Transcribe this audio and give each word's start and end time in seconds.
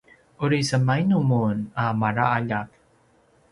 uri 0.45 0.59
semainu 0.69 1.17
mun 1.29 1.55
a 1.83 1.85
maraljak? 1.99 2.67